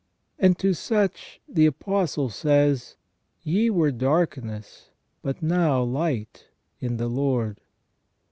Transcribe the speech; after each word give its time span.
And 0.39 0.57
to 0.57 0.73
such 0.73 1.39
the 1.47 1.67
Apostle 1.67 2.29
says:' 2.29 2.95
Ye 3.43 3.69
were 3.69 3.91
darkness, 3.91 4.89
but 5.21 5.43
now 5.43 5.83
light 5.83 6.47
in 6.79 6.97
the 6.97 7.07
Lord 7.07 7.61